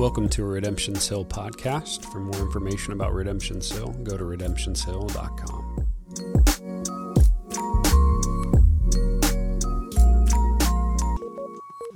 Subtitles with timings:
[0.00, 2.10] Welcome to a Redemption's Hill podcast.
[2.10, 5.86] For more information about Redemption's Hill, go to redemptionshill.com.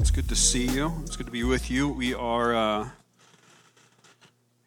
[0.01, 0.93] It's good to see you.
[1.07, 1.89] It's good to be with you.
[1.89, 2.89] We are uh,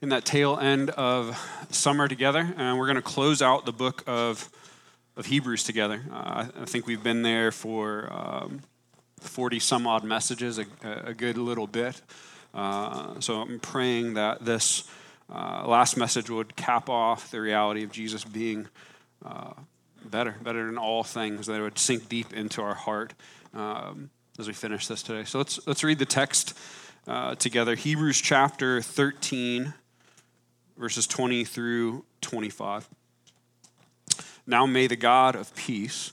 [0.02, 4.04] in that tail end of summer together, and we're going to close out the book
[4.08, 4.50] of,
[5.16, 6.02] of Hebrews together.
[6.12, 8.62] Uh, I think we've been there for um,
[9.20, 12.02] 40 some odd messages, a, a good little bit.
[12.58, 14.84] Uh, so I'm praying that this
[15.32, 18.68] uh, last message would cap off the reality of Jesus being
[19.24, 19.54] uh,
[20.04, 23.14] better, better in all things, that it would sink deep into our heart
[23.54, 25.24] um, as we finish this today.
[25.24, 26.58] So let's, let's read the text
[27.08, 29.76] uh, together Hebrews chapter 13,
[30.78, 32.90] verses 20 through 25.
[34.48, 36.12] Now may the God of peace,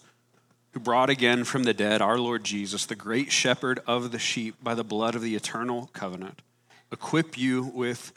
[0.74, 4.56] who brought again from the dead our Lord Jesus, the great shepherd of the sheep,
[4.60, 6.42] by the blood of the eternal covenant,
[6.90, 8.12] equip you with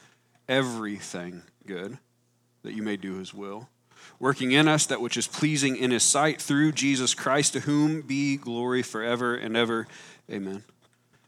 [0.50, 2.00] everything good
[2.64, 3.70] that you may do his will,
[4.20, 8.02] working in us that which is pleasing in his sight through Jesus Christ, to whom
[8.02, 9.88] be glory forever and ever.
[10.30, 10.64] Amen.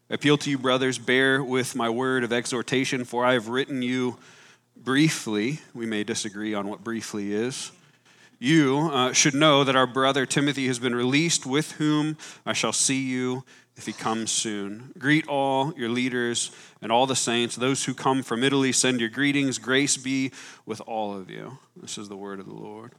[0.10, 3.84] I appeal to you, brothers, bear with my word of exhortation, for I have written
[3.84, 4.18] you
[4.76, 5.60] briefly.
[5.76, 7.72] We may disagree on what briefly is
[8.40, 12.74] you uh, should know that our brother Timothy has been released, with whom I shall
[12.74, 13.44] see you
[13.76, 14.94] if he comes soon.
[14.98, 16.52] Greet all your leaders
[16.82, 17.56] and all the saints.
[17.56, 19.58] Those who come from Italy send your greetings.
[19.58, 20.32] Grace be
[20.66, 21.60] with all of you.
[21.76, 22.94] This is the word of the Lord.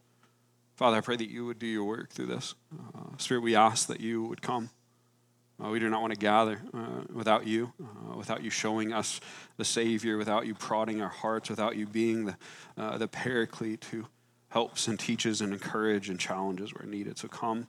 [0.76, 2.54] Father, I pray that you would do your work through this.
[2.94, 4.70] Uh, Spirit, we ask that you would come.
[5.62, 9.20] Uh, we do not want to gather uh, without you, uh, without you showing us
[9.58, 12.36] the Savior, without you prodding our hearts, without you being the,
[12.78, 14.06] uh, the paraclete who
[14.50, 17.18] helps and teaches and encourages and challenges where needed.
[17.18, 17.66] So come.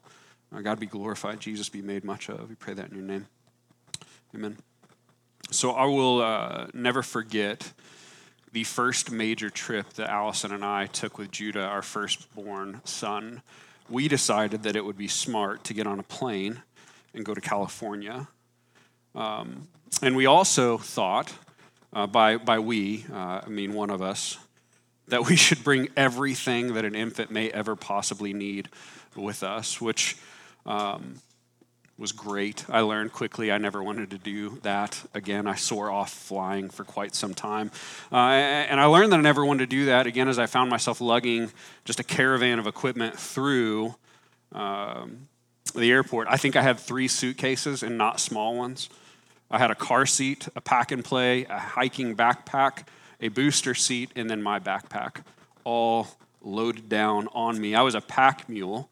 [0.53, 1.39] Uh, God be glorified.
[1.39, 2.49] Jesus be made much of.
[2.49, 3.27] We pray that in your name.
[4.35, 4.57] Amen.
[5.49, 7.71] So I will uh, never forget
[8.51, 13.41] the first major trip that Allison and I took with Judah, our firstborn son.
[13.89, 16.61] We decided that it would be smart to get on a plane
[17.13, 18.27] and go to California.
[19.15, 19.67] Um,
[20.01, 21.33] and we also thought,
[21.93, 24.37] uh, by, by we, uh, I mean one of us,
[25.07, 28.69] that we should bring everything that an infant may ever possibly need
[29.15, 30.17] with us, which
[30.65, 31.15] um,
[31.97, 32.65] was great.
[32.69, 35.47] I learned quickly I never wanted to do that again.
[35.47, 37.71] I swore off flying for quite some time.
[38.11, 40.69] Uh, and I learned that I never wanted to do that again as I found
[40.69, 41.51] myself lugging
[41.85, 43.95] just a caravan of equipment through
[44.51, 45.27] um,
[45.75, 46.27] the airport.
[46.29, 48.89] I think I had three suitcases and not small ones.
[49.49, 52.85] I had a car seat, a pack and play, a hiking backpack,
[53.21, 55.23] a booster seat, and then my backpack,
[55.63, 56.07] all
[56.41, 57.75] loaded down on me.
[57.75, 58.89] I was a pack mule.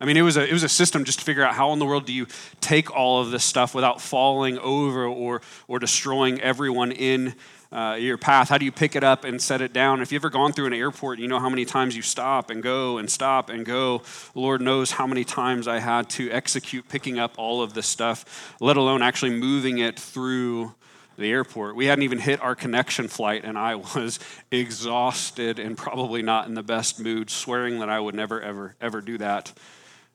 [0.00, 1.78] I mean, it was a, it was a system just to figure out how in
[1.78, 2.26] the world do you
[2.60, 7.34] take all of this stuff without falling over or, or destroying everyone in
[7.70, 8.48] uh, your path.
[8.48, 10.02] How do you pick it up and set it down?
[10.02, 12.62] If you've ever gone through an airport, you know how many times you stop and
[12.62, 14.02] go and stop and go.
[14.34, 18.56] Lord knows how many times I had to execute picking up all of this stuff,
[18.60, 20.74] let alone actually moving it through
[21.16, 21.76] the airport.
[21.76, 24.18] We hadn't even hit our connection flight, and I was
[24.50, 29.00] exhausted and probably not in the best mood, swearing that I would never, ever, ever
[29.00, 29.52] do that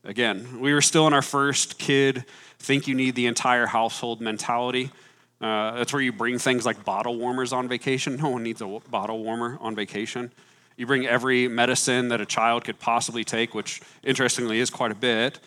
[0.04, 0.60] again.
[0.60, 2.26] We were still in our first kid,
[2.60, 4.92] think you need the entire household mentality.
[5.40, 8.16] Uh, that's where you bring things like bottle warmers on vacation.
[8.16, 10.32] No one needs a bottle warmer on vacation.
[10.78, 14.96] You bring every medicine that a child could possibly take, which interestingly is quite a
[14.96, 15.40] bit.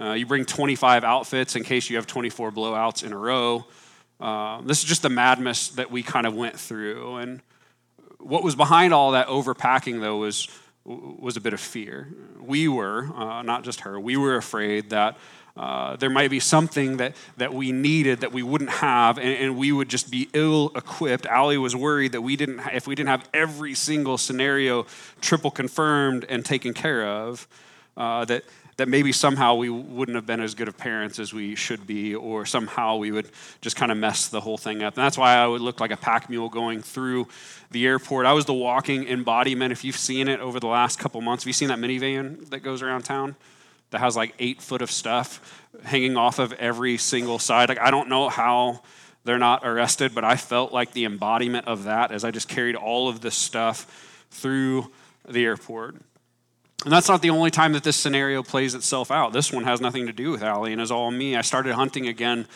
[0.00, 3.66] Uh, you bring 25 outfits in case you have 24 blowouts in a row.
[4.20, 7.16] Uh, this is just the madness that we kind of went through.
[7.16, 7.40] And
[8.18, 10.48] what was behind all that overpacking, though, was,
[10.84, 12.08] was a bit of fear.
[12.40, 15.16] We were, uh, not just her, we were afraid that
[15.56, 19.56] uh, there might be something that, that we needed that we wouldn't have, and, and
[19.56, 21.26] we would just be ill equipped.
[21.26, 24.86] Allie was worried that we didn't, if we didn't have every single scenario
[25.20, 27.48] triple confirmed and taken care of,
[27.96, 28.44] uh, that
[28.78, 32.14] that maybe somehow we wouldn't have been as good of parents as we should be,
[32.14, 33.28] or somehow we would
[33.60, 34.96] just kind of mess the whole thing up.
[34.96, 37.26] And that's why I would look like a pack mule going through
[37.72, 38.24] the airport.
[38.24, 39.72] I was the walking embodiment.
[39.72, 42.60] If you've seen it over the last couple months, have you seen that minivan that
[42.60, 43.34] goes around town?
[43.90, 47.68] That has like eight foot of stuff hanging off of every single side.
[47.68, 48.82] Like I don't know how
[49.24, 52.76] they're not arrested, but I felt like the embodiment of that as I just carried
[52.76, 54.92] all of this stuff through
[55.28, 55.96] the airport.
[56.84, 59.32] And that's not the only time that this scenario plays itself out.
[59.32, 61.34] This one has nothing to do with Allie and is all me.
[61.34, 62.46] I started hunting again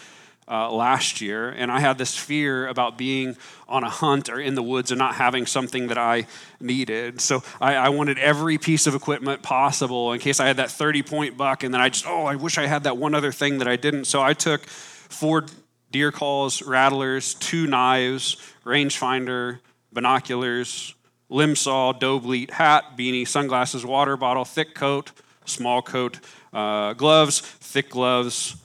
[0.48, 3.36] uh, last year, and I had this fear about being
[3.68, 6.26] on a hunt or in the woods and not having something that I
[6.60, 7.20] needed.
[7.20, 11.02] So I, I wanted every piece of equipment possible in case I had that 30
[11.02, 13.58] point buck, and then I just, oh, I wish I had that one other thing
[13.58, 14.04] that I didn't.
[14.04, 15.46] So I took four
[15.90, 19.60] deer calls, rattlers, two knives, rangefinder,
[19.92, 20.94] binoculars,
[21.32, 22.20] limb saw, doe
[22.50, 25.12] hat, beanie, sunglasses, water bottle, thick coat,
[25.44, 26.20] small coat,
[26.52, 28.56] uh, gloves, thick gloves.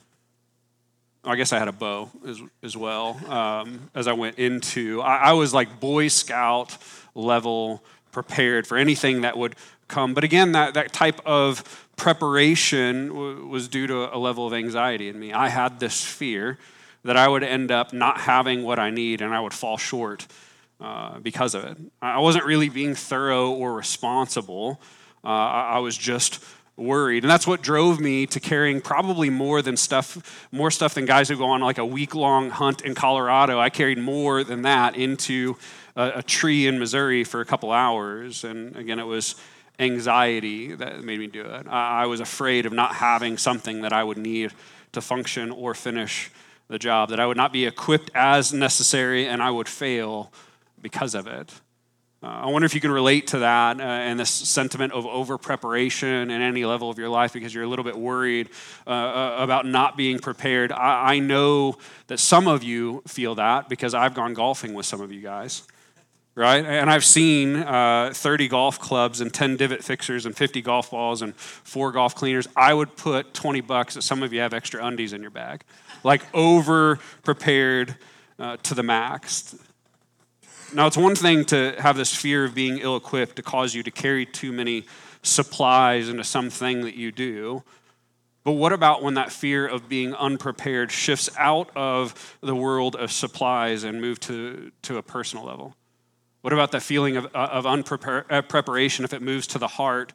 [1.23, 5.01] I guess I had a bow as, as well um, as I went into.
[5.01, 6.77] I, I was like Boy Scout
[7.15, 9.55] level prepared for anything that would
[9.87, 10.13] come.
[10.13, 15.09] But again, that, that type of preparation w- was due to a level of anxiety
[15.09, 15.33] in me.
[15.33, 16.57] I had this fear
[17.03, 20.27] that I would end up not having what I need and I would fall short
[20.79, 21.77] uh, because of it.
[22.01, 24.79] I wasn't really being thorough or responsible.
[25.23, 26.43] Uh, I, was just
[26.77, 31.05] worried and that's what drove me to carrying probably more than stuff more stuff than
[31.05, 34.61] guys who go on like a week long hunt in colorado i carried more than
[34.61, 35.55] that into
[35.95, 39.35] a, a, tree in missouri for a couple hours and again it was
[39.79, 43.91] anxiety that made me do it I, I was afraid of not having something that
[43.91, 44.53] i would need
[44.91, 46.29] to function or finish
[46.67, 50.31] the job that i would not be equipped as necessary and i would fail
[50.81, 51.53] because of it
[52.23, 55.37] uh, I wonder if you can relate to that uh, and this sentiment of over
[55.37, 58.49] preparation in any level of your life because you're a little bit worried
[58.87, 60.71] uh, uh, about not being prepared.
[60.71, 61.77] I, I, know
[62.07, 65.61] that some of you feel that because I've gone golfing with some of you guys,
[66.33, 66.65] right?
[66.65, 71.21] And I've seen uh, 30 golf clubs and 10 divot fixers and 50 golf balls
[71.21, 72.47] and four golf cleaners.
[72.55, 75.61] I would put 20 bucks that some of you have extra undies in your bag,
[76.03, 77.95] like over prepared
[78.39, 79.55] uh, to the max.
[80.73, 83.83] Now, it's one thing to have this fear of being ill equipped to cause you
[83.83, 84.85] to carry too many
[85.21, 87.63] supplies into something that you do.
[88.43, 93.11] But what about when that fear of being unprepared shifts out of the world of
[93.11, 95.75] supplies and move to, to a personal level?
[96.41, 100.13] What about that feeling of, of unpreparation uh, if it moves to the heart?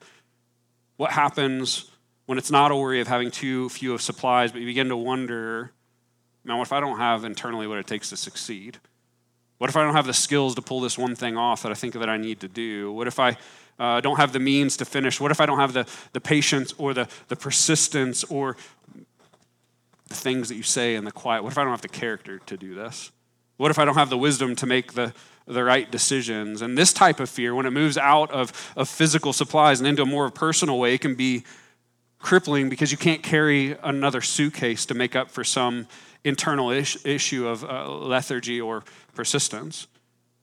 [0.96, 1.90] What happens
[2.26, 4.96] when it's not a worry of having too few of supplies, but you begin to
[4.96, 5.72] wonder,
[6.44, 8.78] man, what if I don't have internally what it takes to succeed?
[9.62, 11.76] What if I don't have the skills to pull this one thing off that I
[11.76, 12.90] think that I need to do?
[12.90, 13.36] What if I
[13.78, 15.20] uh, don't have the means to finish?
[15.20, 18.56] What if I don't have the, the patience or the, the persistence or
[20.08, 21.44] the things that you say in the quiet?
[21.44, 23.12] What if I don't have the character to do this?
[23.56, 25.14] What if I don't have the wisdom to make the,
[25.46, 26.60] the right decisions?
[26.60, 30.02] And this type of fear, when it moves out of, of physical supplies and into
[30.02, 31.44] a more personal way, can be
[32.18, 35.86] crippling because you can't carry another suitcase to make up for some
[36.24, 39.86] internal ish, issue of uh, lethargy or persistence.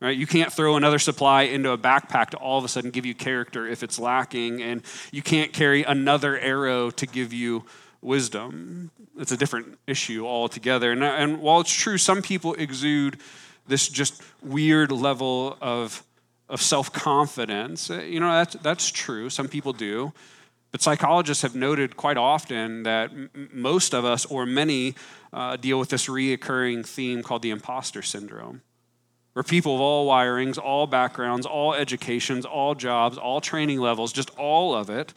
[0.01, 0.17] Right?
[0.17, 3.13] You can't throw another supply into a backpack to all of a sudden give you
[3.13, 4.81] character if it's lacking, and
[5.11, 7.65] you can't carry another arrow to give you
[8.01, 8.91] wisdom.
[9.17, 10.93] It's a different issue altogether.
[10.93, 13.19] And, and while it's true, some people exude
[13.67, 16.03] this just weird level of,
[16.47, 17.89] of self confidence.
[17.89, 19.29] You know, that's, that's true.
[19.29, 20.13] Some people do.
[20.71, 24.95] But psychologists have noted quite often that m- most of us, or many,
[25.33, 28.61] uh, deal with this reoccurring theme called the imposter syndrome,
[29.33, 34.29] where people of all wirings, all backgrounds, all educations, all jobs, all training levels, just
[34.37, 35.13] all of it,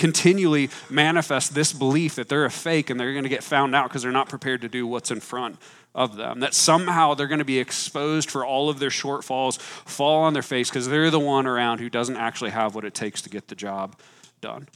[0.00, 3.88] continually manifest this belief that they're a fake and they're going to get found out
[3.88, 5.56] because they're not prepared to do what's in front
[5.94, 6.40] of them.
[6.40, 10.42] That somehow they're going to be exposed for all of their shortfalls, fall on their
[10.42, 13.48] face because they're the one around who doesn't actually have what it takes to get
[13.48, 13.94] the job
[14.40, 14.68] done.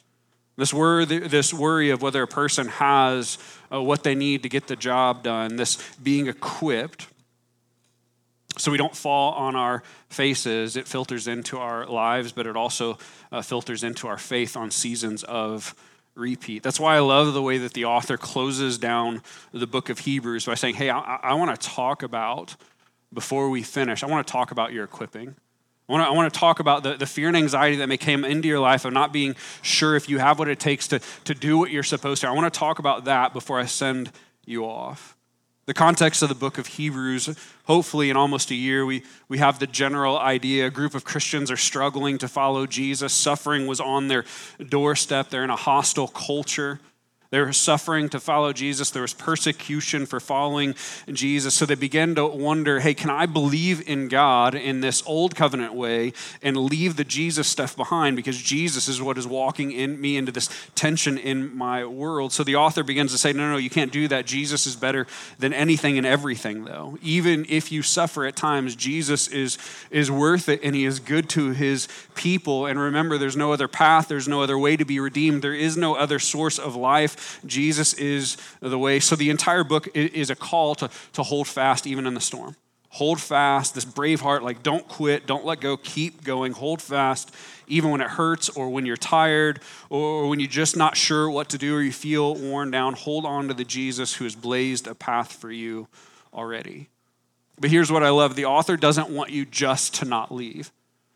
[0.56, 3.38] This worry, this worry of whether a person has
[3.72, 7.08] uh, what they need to get the job done, this being equipped,
[8.56, 10.76] so we don't fall on our faces.
[10.76, 12.98] It filters into our lives, but it also
[13.32, 15.74] uh, filters into our faith on seasons of
[16.14, 16.62] repeat.
[16.62, 20.46] That's why I love the way that the author closes down the book of Hebrews
[20.46, 22.54] by saying, Hey, I, I want to talk about,
[23.12, 25.34] before we finish, I want to talk about your equipping.
[25.88, 28.48] I want, to, I talk about the, the fear and anxiety that may come into
[28.48, 31.58] your life of not being sure if you have what it takes to, to do
[31.58, 32.28] what you're supposed to.
[32.28, 34.10] I want to talk about that before I send
[34.46, 35.14] you off.
[35.66, 39.58] The context of the book of Hebrews, hopefully in almost a year, we, we have
[39.58, 40.66] the general idea.
[40.66, 43.12] A group of Christians are struggling to follow Jesus.
[43.12, 44.24] Suffering was on their
[44.68, 45.30] doorstep.
[45.30, 46.80] They're in a hostile culture.
[47.34, 48.92] There was suffering to follow Jesus.
[48.92, 50.76] There was persecution for following
[51.12, 51.52] Jesus.
[51.52, 55.74] So they began to wonder hey, can I believe in God in this old covenant
[55.74, 56.12] way
[56.42, 60.30] and leave the Jesus stuff behind because Jesus is what is walking in me into
[60.30, 62.32] this tension in my world?
[62.32, 64.26] So the author begins to say, no, no, you can't do that.
[64.26, 65.04] Jesus is better
[65.40, 66.98] than anything and everything, though.
[67.02, 69.58] Even if you suffer at times, Jesus is,
[69.90, 72.66] is worth it and he is good to his people.
[72.66, 75.76] And remember, there's no other path, there's no other way to be redeemed, there is
[75.76, 79.00] no other source of life Jesus is the way.
[79.00, 82.56] So the entire book is a call to, to hold fast even in the storm.
[82.94, 87.34] hold fast, this brave heart, like don't quit, don't let go, keep going, hold fast,
[87.66, 91.48] even when it hurts or when you're tired or when you're just not sure what
[91.48, 92.94] to do or you feel worn down.
[92.94, 95.88] Hold on to the Jesus who has blazed a path for you
[96.32, 96.88] already.
[97.58, 100.70] But here's what I love the author doesn't want you just to not leave.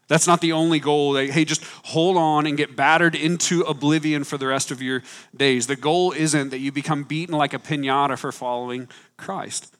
[0.08, 1.14] That's not the only goal.
[1.14, 5.02] hey, just hold on and get battered into oblivion for the rest of your
[5.36, 5.66] days.
[5.66, 8.88] The goal isn't that you become beaten like a pinata for following
[9.18, 9.74] Christ.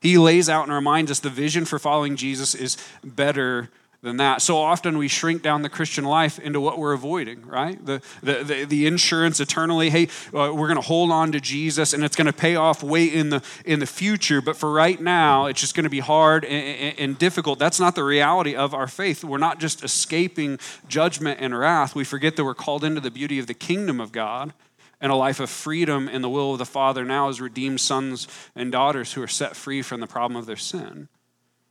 [0.00, 3.70] He lays out and reminds us the vision for following Jesus is better
[4.02, 4.40] than that.
[4.40, 7.84] So often we shrink down the Christian life into what we're avoiding, right?
[7.84, 11.92] The, the, the, the insurance eternally, hey, uh, we're going to hold on to Jesus
[11.92, 15.00] and it's going to pay off way in the, in the future, but for right
[15.00, 17.58] now, it's just going to be hard and, and, and difficult.
[17.58, 19.22] That's not the reality of our faith.
[19.22, 21.94] We're not just escaping judgment and wrath.
[21.94, 24.54] We forget that we're called into the beauty of the kingdom of God
[24.98, 28.28] and a life of freedom in the will of the Father now as redeemed sons
[28.54, 31.08] and daughters who are set free from the problem of their sin.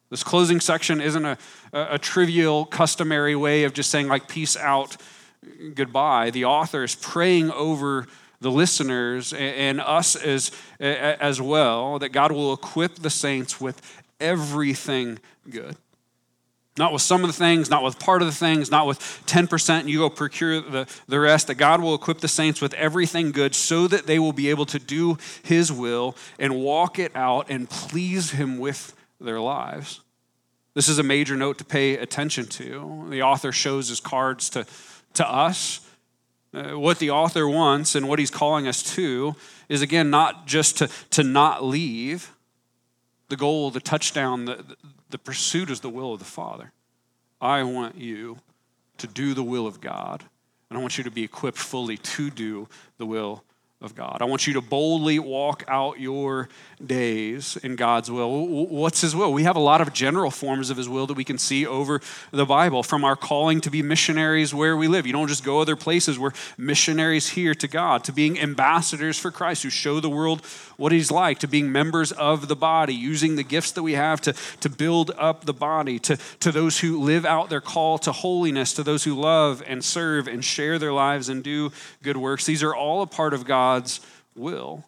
[0.10, 1.38] This closing section isn't a,
[1.72, 4.98] a, trivial, customary way of just saying, like, peace out,
[5.75, 6.32] goodbye.
[6.32, 8.08] The author is praying over
[8.42, 13.82] the listeners and, and us as, as well that God will equip the saints with
[14.20, 15.75] everything good.
[16.78, 19.80] Not with some of the things, not with part of the things, not with 10%,
[19.82, 21.48] and you go procure the, the rest.
[21.48, 24.66] That God will equip the saints with everything good so that they will be able
[24.68, 30.01] to do His will and walk it out and please Him with their lives.
[30.73, 33.05] This is a major note to pay attention to.
[33.09, 34.65] The author shows his cards to,
[35.15, 35.81] to us.
[36.53, 39.35] Uh, what the author wants and what he's calling us to
[39.67, 42.33] is, again, not just to, to not leave.
[43.27, 44.65] The goal, the touchdown, the,
[45.09, 46.71] the pursuit is the will of the Father.
[47.41, 48.38] I want you
[48.97, 50.23] to do the will of God,
[50.69, 53.43] and I want you to be equipped fully to do the will
[53.81, 54.17] of God.
[54.19, 56.50] I want you to boldly walk out your
[56.86, 58.45] days in God's will.
[58.65, 59.31] What's His will?
[59.31, 62.01] We have a lot of general forms of His will that we can see over
[62.31, 65.07] the Bible, from our calling to be missionaries where we live.
[65.07, 69.31] You don't just go other places, we're missionaries here to God, to being ambassadors for
[69.31, 70.41] Christ who show the world
[70.75, 74.19] what He's like, to being members of the body, using the gifts that we have
[74.21, 78.12] to, to build up the body, to, to those who live out their call to
[78.12, 81.71] holiness, to those who love and serve and share their lives and do
[82.03, 82.45] good works.
[82.45, 84.01] These are all a part of God God's
[84.35, 84.85] will.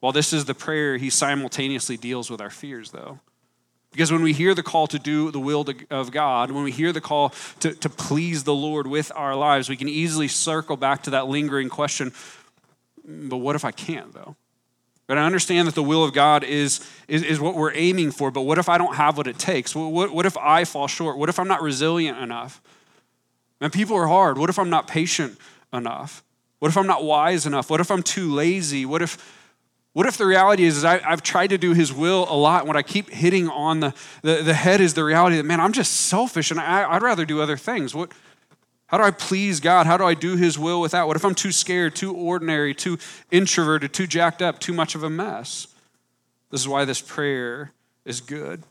[0.00, 3.20] While this is the prayer, he simultaneously deals with our fears, though.
[3.92, 6.92] Because when we hear the call to do the will of God, when we hear
[6.92, 7.30] the call
[7.60, 11.26] to, to please the Lord with our lives, we can easily circle back to that
[11.26, 12.12] lingering question
[13.04, 14.36] but what if I can't, though?
[15.06, 18.30] But I understand that the will of God is, is, is what we're aiming for,
[18.30, 19.74] but what if I don't have what it takes?
[19.74, 21.18] What, what, what if I fall short?
[21.18, 22.62] What if I'm not resilient enough?
[23.60, 24.38] And people are hard.
[24.38, 25.38] What if I'm not patient
[25.72, 26.22] enough?
[26.62, 27.70] What if I'm not wise enough?
[27.70, 28.86] What if I'm too lazy?
[28.86, 29.18] What if,
[29.94, 32.60] what if the reality is, is I, have tried to do his will a lot,
[32.60, 33.92] and what I keep hitting on the,
[34.22, 37.24] the, the head is the reality that, man, I'm just selfish and I, I'd rather
[37.24, 37.96] do other things.
[37.96, 38.12] What,
[38.86, 39.88] how do I please God?
[39.88, 41.08] How do I do his will without?
[41.08, 42.96] What if I'm too scared, too ordinary, too
[43.32, 45.66] introverted, too jacked up, too much of a mess?
[46.52, 47.72] This is why this prayer
[48.04, 48.62] is good.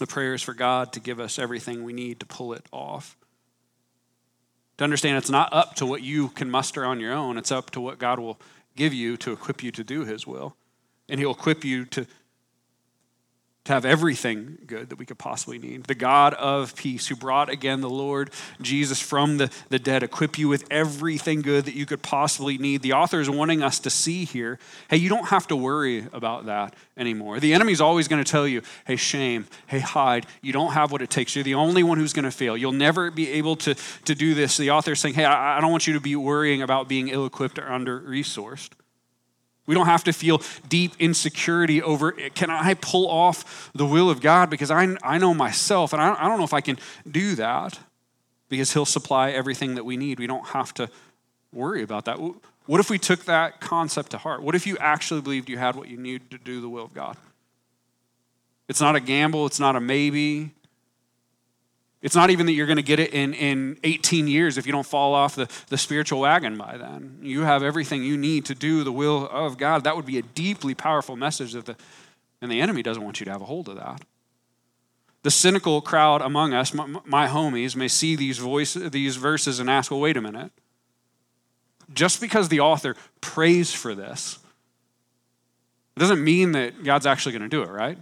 [0.00, 3.18] The prayer is for God to give us everything we need to pull it off.
[4.78, 7.70] To understand it's not up to what you can muster on your own, it's up
[7.72, 8.40] to what God will
[8.76, 10.56] give you to equip you to do His will.
[11.08, 12.06] And He'll equip you to
[13.64, 15.84] to have everything good that we could possibly need.
[15.84, 20.36] The God of peace, who brought again the Lord Jesus from the, the dead, equip
[20.36, 22.82] you with everything good that you could possibly need.
[22.82, 26.46] The author is wanting us to see here hey, you don't have to worry about
[26.46, 27.40] that anymore.
[27.40, 30.26] The enemy's always going to tell you, hey, shame, hey, hide.
[30.42, 31.34] You don't have what it takes.
[31.34, 32.56] You're the only one who's going to fail.
[32.56, 34.56] You'll never be able to, to do this.
[34.56, 37.08] The author is saying, hey, I, I don't want you to be worrying about being
[37.08, 38.70] ill equipped or under resourced.
[39.66, 44.20] We don't have to feel deep insecurity over can I pull off the will of
[44.20, 46.78] God because I, I know myself and I, I don't know if I can
[47.08, 47.78] do that
[48.48, 50.18] because He'll supply everything that we need.
[50.18, 50.90] We don't have to
[51.52, 52.18] worry about that.
[52.66, 54.42] What if we took that concept to heart?
[54.42, 56.94] What if you actually believed you had what you need to do the will of
[56.94, 57.16] God?
[58.68, 60.50] It's not a gamble, it's not a maybe,
[62.02, 64.72] it's not even that you're going to get it in, in 18 years if you
[64.72, 67.18] don't fall off the, the spiritual wagon by then.
[67.22, 69.84] You have everything you need to do the will of God.
[69.84, 71.76] That would be a deeply powerful message that the,
[72.40, 74.02] and the enemy doesn't want you to have a hold of that.
[75.22, 79.70] The cynical crowd among us, my, my homies, may see these, voice, these verses and
[79.70, 80.50] ask, well, wait a minute.
[81.94, 84.40] Just because the author prays for this,
[85.96, 87.98] it doesn't mean that God's actually going to do it, right?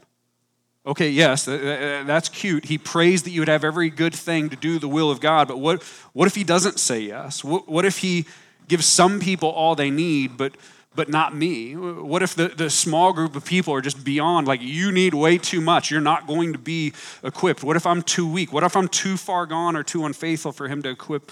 [0.86, 2.64] Okay, yes, that's cute.
[2.64, 5.46] He prays that you would have every good thing to do the will of God,
[5.46, 5.82] but what,
[6.14, 7.44] what if he doesn't say yes?
[7.44, 8.24] What, what if he
[8.66, 10.56] gives some people all they need, but,
[10.94, 11.76] but not me?
[11.76, 15.36] What if the, the small group of people are just beyond, like, you need way
[15.36, 15.90] too much?
[15.90, 17.62] You're not going to be equipped.
[17.62, 18.50] What if I'm too weak?
[18.50, 21.30] What if I'm too far gone or too unfaithful for him to equip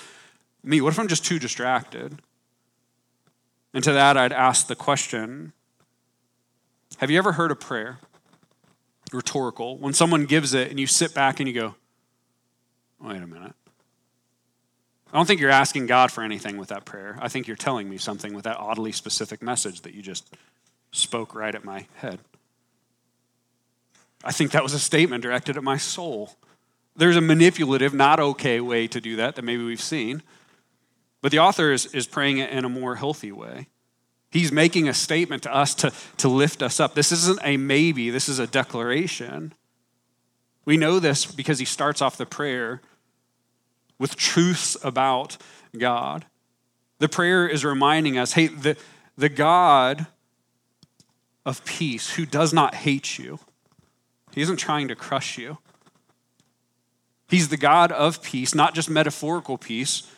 [0.62, 0.82] me?
[0.82, 2.20] What if I'm just too distracted?
[3.72, 5.52] And to that, I'd ask the question
[6.98, 7.98] Have you ever heard a prayer?
[9.12, 9.78] Rhetorical.
[9.78, 11.74] When someone gives it and you sit back and you go,
[13.00, 13.54] Wait a minute.
[15.12, 17.16] I don't think you're asking God for anything with that prayer.
[17.20, 20.34] I think you're telling me something with that oddly specific message that you just
[20.90, 22.18] spoke right at my head.
[24.22, 26.34] I think that was a statement directed at my soul.
[26.96, 30.22] There's a manipulative, not okay way to do that that maybe we've seen.
[31.22, 33.68] But the author is, is praying it in a more healthy way.
[34.30, 36.94] He's making a statement to us to, to lift us up.
[36.94, 39.54] This isn't a maybe, this is a declaration.
[40.64, 42.82] We know this because he starts off the prayer
[43.98, 45.38] with truths about
[45.76, 46.26] God.
[46.98, 48.76] The prayer is reminding us hey, the,
[49.16, 50.06] the God
[51.46, 53.38] of peace who does not hate you,
[54.32, 55.58] he isn't trying to crush you.
[57.28, 60.10] He's the God of peace, not just metaphorical peace.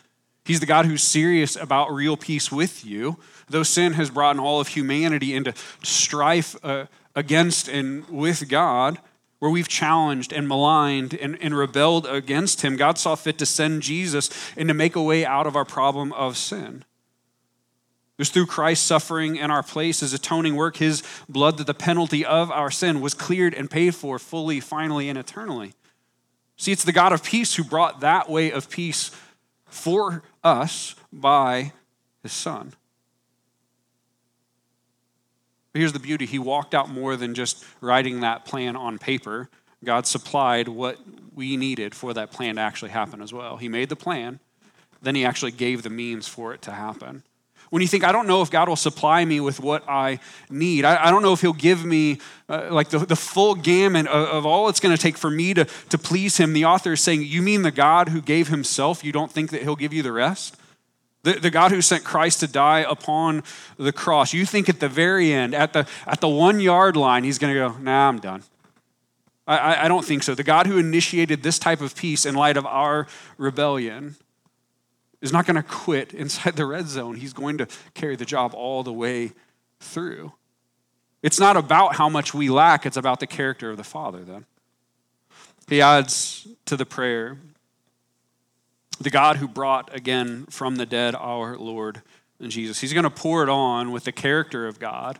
[0.44, 3.18] He's the God who's serious about real peace with you.
[3.50, 5.52] Though sin has brought all of humanity into
[5.82, 8.98] strife uh, against and with God,
[9.40, 13.82] where we've challenged and maligned and, and rebelled against him, God saw fit to send
[13.82, 16.84] Jesus and to make a way out of our problem of sin.
[18.16, 21.74] It was through Christ's suffering in our place, his atoning work, his blood, that the
[21.74, 25.72] penalty of our sin was cleared and paid for fully, finally, and eternally.
[26.56, 29.10] See, it's the God of peace who brought that way of peace
[29.64, 31.72] for us by
[32.22, 32.74] his Son.
[35.72, 39.48] But here's the beauty He walked out more than just writing that plan on paper.
[39.84, 40.98] God supplied what
[41.34, 43.56] we needed for that plan to actually happen as well.
[43.56, 44.40] He made the plan,
[45.00, 47.22] then He actually gave the means for it to happen.
[47.70, 50.18] When you think, I don't know if God will supply me with what I
[50.50, 54.08] need, I, I don't know if He'll give me uh, like the, the full gamut
[54.08, 56.94] of, of all it's going to take for me to, to please Him, the author
[56.94, 59.92] is saying, You mean the God who gave Himself, you don't think that He'll give
[59.92, 60.56] you the rest?
[61.22, 63.42] The, the God who sent Christ to die upon
[63.76, 64.32] the cross.
[64.32, 67.52] You think at the very end, at the, at the one yard line, he's going
[67.52, 68.42] to go, nah, I'm done.
[69.46, 70.34] I, I don't think so.
[70.34, 73.06] The God who initiated this type of peace in light of our
[73.36, 74.16] rebellion
[75.20, 77.16] is not going to quit inside the red zone.
[77.16, 79.32] He's going to carry the job all the way
[79.80, 80.32] through.
[81.22, 84.46] It's not about how much we lack, it's about the character of the Father, then.
[85.68, 87.36] He adds to the prayer
[89.00, 92.02] the God who brought again from the dead our Lord
[92.38, 92.80] and Jesus.
[92.80, 95.18] He's going to pour it on with the character of God,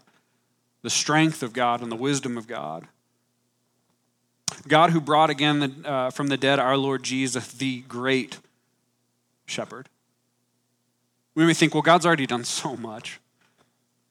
[0.83, 2.87] the strength of God, and the wisdom of God.
[4.69, 8.39] God who brought again the, uh, from the dead our Lord Jesus, the great
[9.47, 9.89] shepherd.
[11.35, 13.21] We may think, well, God's already done so much.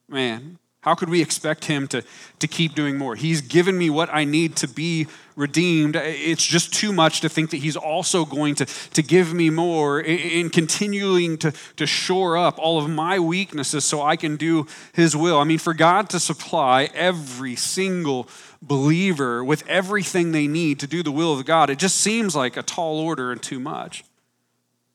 [0.08, 2.02] Man, how could we expect him to,
[2.38, 3.14] to keep doing more?
[3.14, 5.94] He's given me what I need to be redeemed.
[5.94, 10.00] It's just too much to think that he's also going to, to give me more
[10.00, 15.14] in continuing to, to shore up all of my weaknesses so I can do his
[15.14, 15.38] will.
[15.38, 18.26] I mean, for God to supply every single
[18.62, 22.56] believer with everything they need to do the will of God, it just seems like
[22.56, 24.02] a tall order and too much.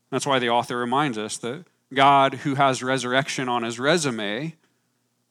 [0.09, 4.55] That's why the author reminds us that God, who has resurrection on his resume,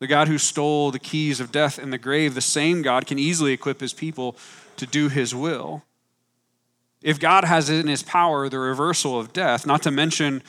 [0.00, 3.18] the God who stole the keys of death and the grave, the same God can
[3.18, 4.36] easily equip his people
[4.76, 5.84] to do his will.
[7.02, 10.42] If God has in his power the reversal of death, not to mention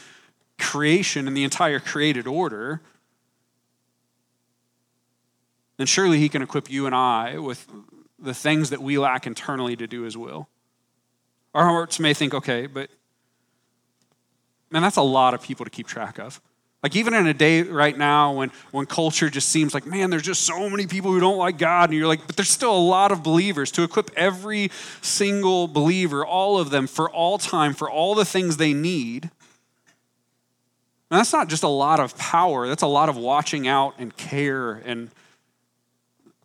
[0.58, 2.82] creation and the entire created order,
[5.78, 7.68] then surely he can equip you and I with
[8.18, 10.48] the things that we lack internally to do his will.
[11.54, 12.90] Our hearts may think, okay, but
[14.70, 16.42] man, that's a lot of people to keep track of.
[16.86, 20.22] Like even in a day right now when, when culture just seems like, man, there's
[20.22, 22.78] just so many people who don't like God, and you're like, but there's still a
[22.78, 24.70] lot of believers to equip every
[25.02, 29.32] single believer, all of them, for all time, for all the things they need.
[31.10, 34.16] And that's not just a lot of power, that's a lot of watching out and
[34.16, 35.10] care and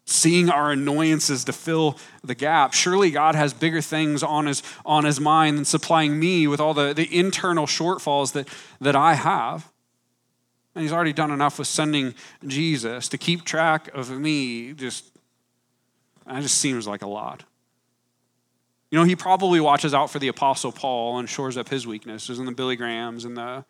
[0.07, 2.73] seeing our annoyances to fill the gap.
[2.73, 6.73] Surely God has bigger things on his, on his mind than supplying me with all
[6.73, 8.49] the, the internal shortfalls that,
[8.81, 9.70] that I have.
[10.75, 12.15] And he's already done enough with sending
[12.47, 14.73] Jesus to keep track of me.
[14.73, 15.05] Just,
[16.27, 17.45] that just seems like a lot.
[18.91, 22.39] You know, he probably watches out for the Apostle Paul and shores up his weaknesses
[22.39, 23.65] and the Billy Grahams and the,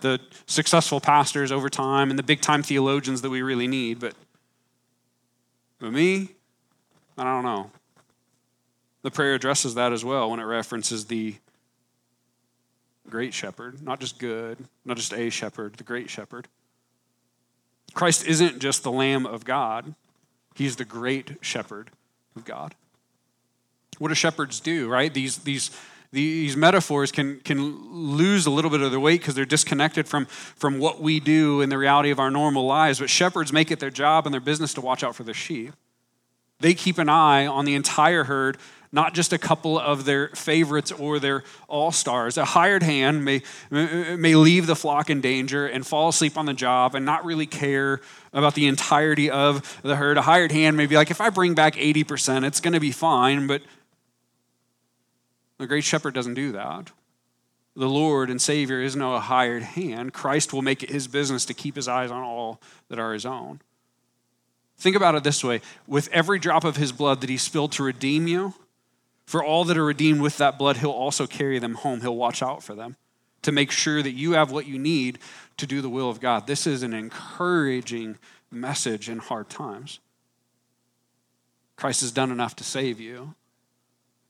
[0.00, 3.98] the successful pastors over time and the big time theologians that we really need.
[3.98, 4.14] But,
[5.78, 6.30] but me,
[7.16, 7.70] I don't know.
[9.02, 11.36] The prayer addresses that as well when it references the
[13.12, 16.48] great shepherd, not just good, not just a shepherd, the great shepherd.
[17.92, 19.94] Christ isn't just the Lamb of God,
[20.54, 21.90] He's the great shepherd
[22.34, 22.74] of God.
[23.98, 25.12] What do shepherds do, right?
[25.12, 25.70] These, these,
[26.10, 30.24] these metaphors can, can lose a little bit of their weight because they're disconnected from,
[30.26, 32.98] from what we do in the reality of our normal lives.
[32.98, 35.74] But shepherds make it their job and their business to watch out for their sheep.
[36.60, 38.56] They keep an eye on the entire herd,
[38.92, 42.36] not just a couple of their favorites or their all stars.
[42.36, 46.52] A hired hand may, may leave the flock in danger and fall asleep on the
[46.52, 48.02] job and not really care
[48.34, 50.18] about the entirety of the herd.
[50.18, 52.92] A hired hand may be like, if I bring back 80%, it's going to be
[52.92, 53.46] fine.
[53.46, 53.62] But
[55.56, 56.90] the great shepherd doesn't do that.
[57.74, 60.12] The Lord and Savior is no hired hand.
[60.12, 63.24] Christ will make it his business to keep his eyes on all that are his
[63.24, 63.62] own.
[64.76, 67.82] Think about it this way with every drop of his blood that he spilled to
[67.82, 68.52] redeem you,
[69.26, 72.00] for all that are redeemed with that blood, he'll also carry them home.
[72.00, 72.96] He'll watch out for them
[73.42, 75.18] to make sure that you have what you need
[75.56, 76.46] to do the will of God.
[76.46, 78.18] This is an encouraging
[78.50, 80.00] message in hard times.
[81.76, 83.34] Christ has done enough to save you,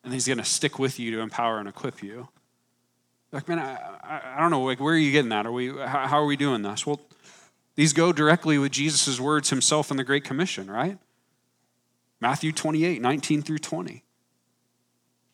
[0.03, 2.29] and he's going to stick with you to empower and equip you.
[3.31, 5.47] Like, man, I, I, don't know, like, where are you getting that?
[5.47, 6.87] Are we, how, how are we doing this?
[6.87, 7.01] Well,
[7.75, 10.99] these go directly with Jesus' words himself in the Great Commission, right?
[12.21, 14.05] Matthew 28, 19 through 20.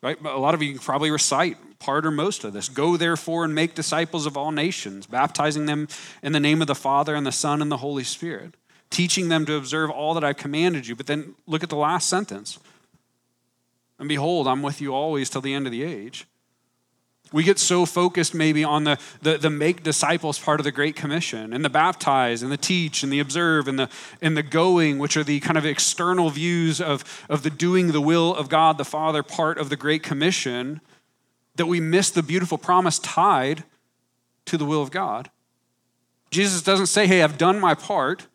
[0.01, 0.17] Right?
[0.25, 2.69] A lot of you can probably recite part or most of this.
[2.69, 5.89] Go therefore and make disciples of all nations, baptizing them
[6.23, 8.55] in the name of the Father and the Son and the Holy Spirit,
[8.91, 10.95] teaching them to observe all that I've commanded you.
[10.95, 12.59] But then look at the last sentence.
[13.99, 16.27] And behold, I'm with you always till the end of the age.
[17.33, 20.97] We get so focused maybe on the, the, the, make disciples part of the Great
[20.97, 23.91] Commission and the baptize and the teach and the observe and the,
[24.23, 28.01] and the going, which are the kind of external views of, of the doing the
[28.01, 30.81] will of God the Father part of the Great Commission,
[31.57, 33.65] that we miss the beautiful promise tied
[34.47, 35.31] to the will of God.
[36.31, 38.27] Jesus doesn't say, hey, I've done my part.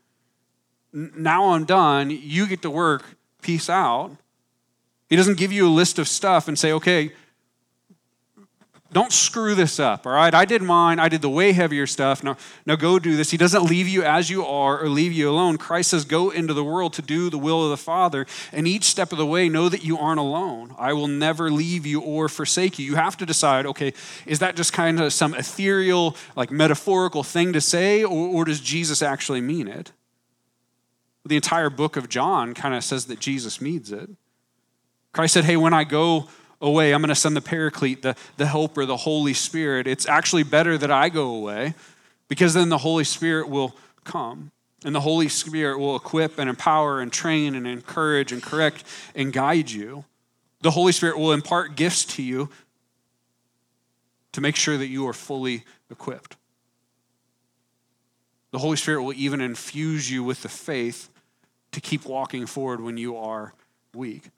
[0.91, 2.10] Now I'm done.
[2.12, 3.17] You get to work.
[3.41, 4.12] Peace out.
[5.10, 7.12] He doesn't give you a list of stuff and say, okay,
[8.93, 10.34] don't screw this up, all right?
[10.34, 10.99] I did mine.
[10.99, 12.23] I did the way heavier stuff.
[12.23, 13.32] Now, now go do this.
[13.32, 15.58] He doesn't leave you as you are or leave you alone.
[15.58, 18.25] Christ says, go into the world to do the will of the Father.
[18.51, 20.75] And each step of the way, know that you aren't alone.
[20.77, 22.86] I will never leave you or forsake you.
[22.86, 23.93] You have to decide, okay,
[24.25, 28.62] is that just kind of some ethereal, like metaphorical thing to say, or, or does
[28.62, 29.91] Jesus actually mean it?
[31.25, 34.10] The entire book of John kind of says that Jesus means it.
[35.13, 36.27] Christ said, hey, when I go,
[36.63, 36.93] away.
[36.93, 39.86] I'm going to send the paraclete, the, the helper, the Holy Spirit.
[39.86, 41.76] It's actually better that I go away
[42.28, 44.52] because then the Holy Spirit will come.
[44.86, 49.32] And the Holy Spirit will equip and empower and train and encourage and correct and
[49.32, 50.06] guide you.
[50.62, 52.49] The Holy Spirit will impart gifts to you
[54.32, 56.38] to make sure that you are fully equipped.
[58.52, 61.10] The Holy Spirit will even infuse you with the faith
[61.71, 63.54] to keep walking forward when you are
[63.93, 64.30] weak.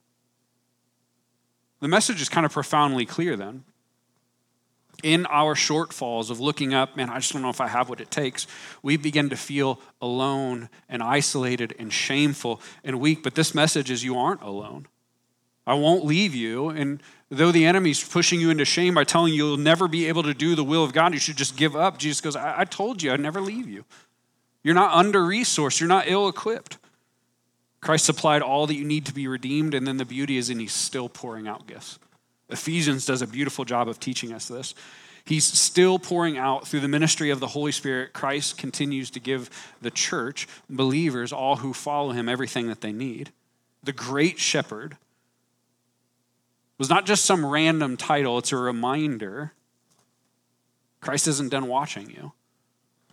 [1.85, 3.63] The message is kind of profoundly clear then.
[5.03, 8.01] In our shortfalls of looking up, man, I just don't know if I have what
[8.01, 8.47] it takes,
[8.81, 13.21] we begin to feel alone and isolated and shameful and weak.
[13.21, 14.87] But this message is you aren't alone.
[15.67, 16.69] I won't leave you.
[16.69, 20.23] And though the enemy's pushing you into shame by telling you you'll never be able
[20.23, 21.99] to do the will of God, you should just give up.
[21.99, 23.85] Jesus goes, I, I told you I'd never leave you.
[24.63, 26.79] You're not under resourced, you're not ill equipped.
[27.85, 30.59] Christ supplied all that you need to be redeemed, and then the beauty is in
[30.59, 31.99] He's still pouring out gifts.
[32.49, 34.73] Ephesians does a beautiful job of teaching us this.
[35.23, 38.11] He's still pouring out through the ministry of the Holy Spirit.
[38.11, 39.51] Christ continues to give
[39.83, 43.31] the church, believers, all who follow him, everything that they need.
[43.83, 44.97] The Great Shepherd
[46.79, 49.53] was not just some random title, it's a reminder
[51.01, 52.31] Christ isn't done watching you.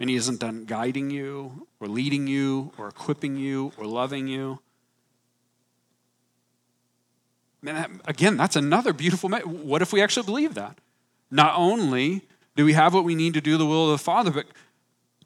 [0.02, 4.58] And He isn't done guiding you or leading you or equipping you or loving you.
[7.62, 9.28] Man, again, that's another beautiful.
[9.28, 10.76] Me- what if we actually believe that?
[11.30, 12.22] Not only
[12.56, 14.46] do we have what we need to do the will of the Father, but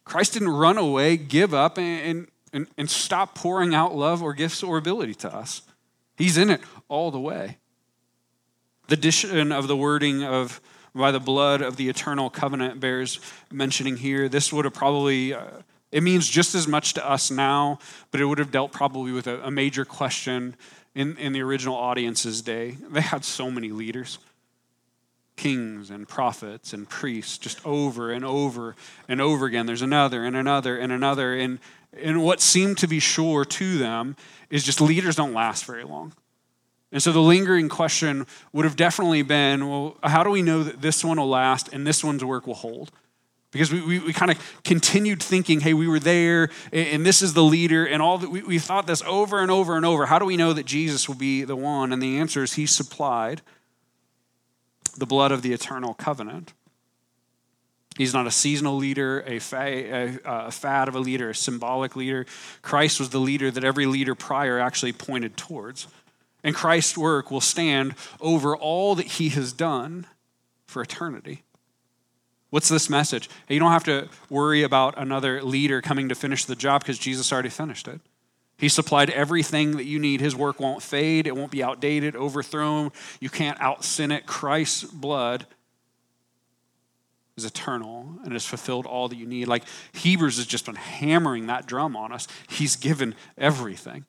[0.05, 4.63] Christ didn't run away, give up, and, and, and stop pouring out love or gifts
[4.63, 5.63] or ability to us.
[6.19, 7.57] He's in it all the way.
[8.89, 10.61] The addition of the wording of
[10.97, 13.21] by the blood of the eternal covenant bears
[13.53, 14.29] mentioning here.
[14.29, 15.45] This would have probably, uh,
[15.93, 17.79] it means just as much to us now,
[18.11, 20.57] but it would have dealt probably with a, a major question
[20.95, 22.77] in, in the original audience's day.
[22.91, 24.19] They had so many leaders
[25.37, 28.75] kings and prophets and priests just over and over
[29.07, 29.67] and over again.
[29.67, 31.35] There's another and another and another.
[31.35, 31.59] And,
[32.03, 34.17] and what seemed to be sure to them
[34.51, 36.15] is just leaders don't last very long.
[36.93, 40.81] And so the lingering question would have definitely been well, how do we know that
[40.81, 42.91] this one will last and this one's work will hold?
[43.51, 47.23] Because we, we, we kind of continued thinking, hey, we were there and, and this
[47.23, 50.07] is the leader, and all that we, we thought this over and over and over.
[50.07, 51.93] How do we know that Jesus will be the one?
[51.93, 53.43] And the answer is he supplied
[54.97, 56.53] the blood of the eternal covenant.
[57.97, 61.97] He's not a seasonal leader, a, fa- a, a, fad of a leader, a symbolic
[61.97, 62.27] leader.
[62.61, 65.89] Christ was the leader that every leader prior actually pointed towards.
[66.45, 70.07] And Christ's work will stand over all that he has done
[70.67, 71.43] for eternity.
[72.51, 73.29] What's this message?
[73.49, 77.33] You don't have to worry about another leader coming to finish the job because Jesus
[77.33, 78.01] already finished it.
[78.59, 80.21] He supplied everything that you need.
[80.21, 82.93] His work won't fade, it won't be outdated, overthrown.
[83.21, 84.27] You can't out sin it.
[84.27, 85.47] Christ's blood
[87.37, 89.47] is eternal and has fulfilled all that you need.
[89.49, 92.27] Like Hebrews has just been hammering that drum on us.
[92.49, 94.07] He's given everything.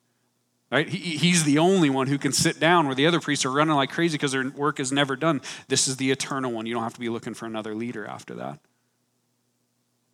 [0.70, 0.88] Right?
[0.88, 3.74] He, he's the only one who can sit down where the other priests are running
[3.74, 5.40] like crazy because their work is never done.
[5.68, 6.66] This is the eternal one.
[6.66, 8.58] You don't have to be looking for another leader after that.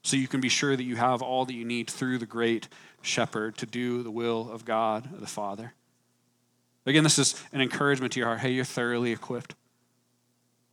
[0.02, 2.68] So you can be sure that you have all that you need through the great
[3.02, 5.72] shepherd to do the will of God the Father.
[6.86, 8.40] Again, this is an encouragement to your heart.
[8.40, 9.54] Hey, you're thoroughly equipped.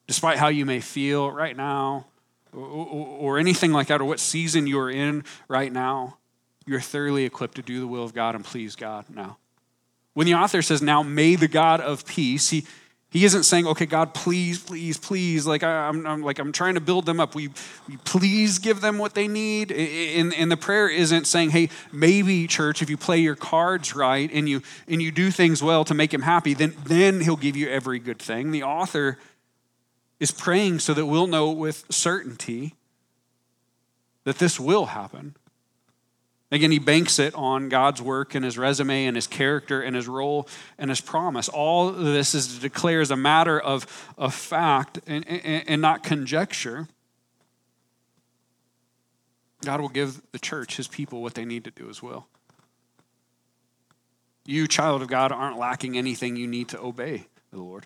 [0.05, 2.07] Despite how you may feel right now,
[2.51, 6.17] or, or, or anything like that, or what season you're in right now,
[6.65, 9.37] you're thoroughly equipped to do the will of God and please God now.
[10.13, 12.65] When the author says, Now may the God of peace, he,
[13.11, 16.75] he isn't saying, okay, God, please, please, please, like I, am I'm like I'm trying
[16.75, 17.35] to build them up.
[17.35, 17.49] We,
[17.89, 19.69] we please give them what they need.
[19.69, 24.29] And, and the prayer isn't saying, hey, maybe church, if you play your cards right
[24.31, 27.57] and you and you do things well to make him happy, then then he'll give
[27.57, 28.51] you every good thing.
[28.51, 29.17] The author
[30.21, 32.75] is praying so that we'll know with certainty
[34.23, 35.35] that this will happen.
[36.51, 40.07] Again, he banks it on God's work and his resume and his character and his
[40.07, 41.47] role and his promise.
[41.47, 43.87] All this is to declare as a matter of,
[44.17, 46.89] of fact and, and, and not conjecture.
[49.63, 52.27] God will give the church, his people, what they need to do as well.
[54.45, 57.85] You, child of God, aren't lacking anything you need to obey the Lord.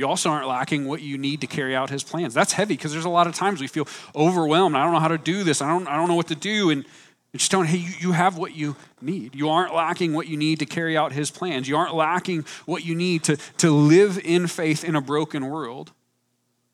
[0.00, 2.32] You also aren't lacking what you need to carry out his plans.
[2.32, 3.86] That's heavy because there's a lot of times we feel
[4.16, 4.74] overwhelmed.
[4.74, 5.60] I don't know how to do this.
[5.60, 6.70] I don't, I don't know what to do.
[6.70, 6.86] And
[7.34, 9.34] just telling, hey, you, you have what you need.
[9.34, 11.68] You aren't lacking what you need to carry out his plans.
[11.68, 15.92] You aren't lacking what you need to, to live in faith in a broken world.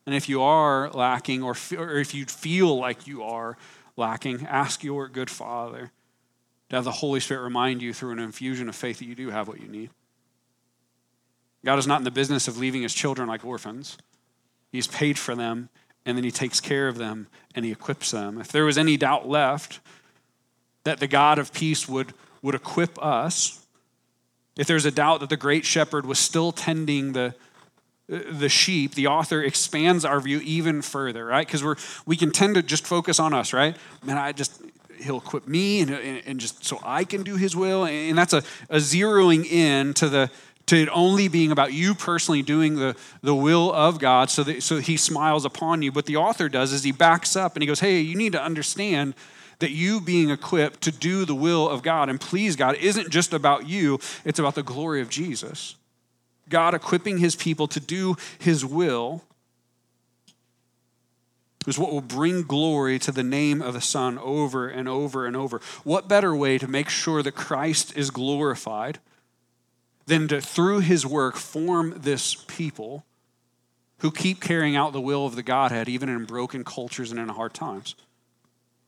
[0.05, 3.57] And if you are lacking, or, or if you feel like you are
[3.97, 5.91] lacking, ask your good Father
[6.69, 9.31] to have the Holy Spirit remind you through an infusion of faith that you do
[9.31, 9.89] have what you need.
[11.65, 13.97] God is not in the business of leaving his children like orphans.
[14.71, 15.69] He's paid for them,
[16.05, 18.39] and then he takes care of them and he equips them.
[18.39, 19.79] If there was any doubt left
[20.83, 23.65] that the God of peace would, would equip us,
[24.57, 27.35] if there's a doubt that the great shepherd was still tending the,
[28.07, 31.45] the sheep, the author expands our view even further, right?
[31.45, 33.75] Because we're we can tend to just focus on us, right?
[34.03, 34.61] Man, I just
[34.99, 37.85] he'll equip me and, and, just so I can do his will.
[37.85, 40.31] And that's a, a zeroing in to the
[40.67, 44.61] to it only being about you personally doing the, the will of God so that
[44.61, 45.91] so he smiles upon you.
[45.91, 48.41] But the author does is he backs up and he goes, Hey, you need to
[48.41, 49.15] understand
[49.59, 53.33] that you being equipped to do the will of God and please God isn't just
[53.33, 55.75] about you, it's about the glory of Jesus.
[56.49, 59.23] God equipping his people to do his will
[61.65, 65.35] is what will bring glory to the name of the Son over and over and
[65.35, 65.59] over.
[65.83, 68.99] What better way to make sure that Christ is glorified
[70.07, 73.05] than to, through his work, form this people
[73.99, 77.29] who keep carrying out the will of the Godhead, even in broken cultures and in
[77.29, 77.95] hard times?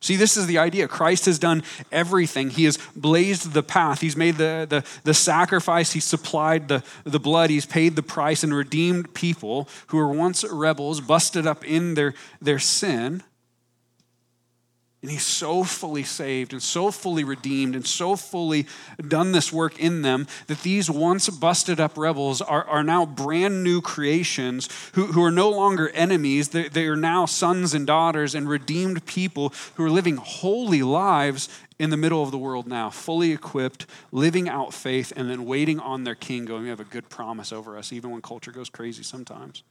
[0.01, 0.87] See, this is the idea.
[0.87, 2.51] Christ has done everything.
[2.51, 3.99] He has blazed the path.
[3.99, 5.91] He's made the, the, the sacrifice.
[5.91, 7.49] He's supplied the, the blood.
[7.49, 12.13] He's paid the price and redeemed people who were once rebels, busted up in their,
[12.41, 13.23] their sin.
[15.01, 18.67] And he's so fully saved and so fully redeemed and so fully
[19.07, 23.63] done this work in them that these once busted up rebels are, are now brand
[23.63, 26.49] new creations who, who are no longer enemies.
[26.49, 31.47] They, they are now sons and daughters and redeemed people who are living holy lives
[31.79, 35.79] in the middle of the world now, fully equipped, living out faith, and then waiting
[35.79, 38.69] on their king, going, We have a good promise over us, even when culture goes
[38.69, 39.63] crazy sometimes.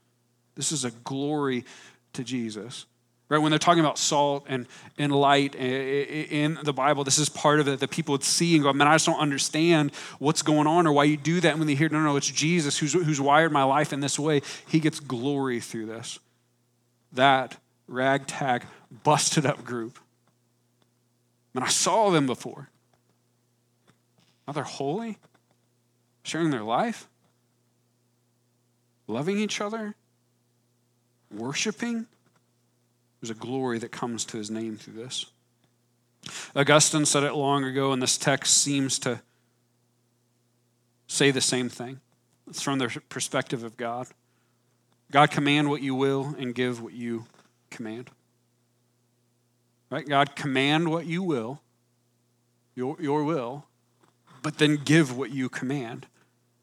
[0.55, 1.65] This is a glory
[2.13, 2.87] to Jesus.
[3.29, 4.65] Right, when they're talking about salt and,
[4.97, 8.13] and light eh, eh, eh, in the Bible, this is part of it that people
[8.13, 11.15] would see and go, man, I just don't understand what's going on or why you
[11.15, 11.49] do that.
[11.49, 14.17] And when they hear, no, no, it's Jesus who's, who's wired my life in this
[14.17, 16.17] way, he gets glory through this.
[17.13, 18.63] That ragtag,
[19.03, 19.99] busted up group.
[21.53, 22.69] And I saw them before.
[24.47, 25.19] Now they're holy,
[26.23, 27.07] sharing their life,
[29.05, 29.93] loving each other,
[31.31, 32.07] worshiping
[33.21, 35.25] There's a glory that comes to his name through this.
[36.55, 39.21] Augustine said it long ago, and this text seems to
[41.07, 41.99] say the same thing.
[42.49, 44.07] It's from the perspective of God.
[45.11, 47.25] God, command what you will and give what you
[47.69, 48.09] command.
[49.89, 50.07] Right?
[50.07, 51.61] God, command what you will,
[52.75, 53.65] your, your will,
[54.43, 56.05] but then give what you command.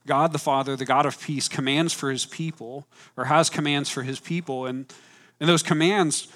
[0.07, 4.05] God the Father, the God of peace, commands for his people, or has commands for
[4.05, 4.93] his people, and,
[5.41, 6.29] and those commands,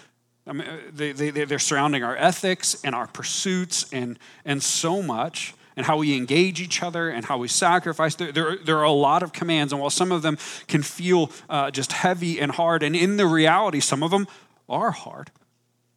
[0.47, 5.55] I mean, they, they, they're surrounding our ethics and our pursuits and, and so much
[5.77, 8.15] and how we engage each other and how we sacrifice.
[8.15, 11.31] There, there, there are a lot of commands, and while some of them can feel
[11.49, 14.27] uh, just heavy and hard, and in the reality, some of them
[14.69, 15.31] are hard.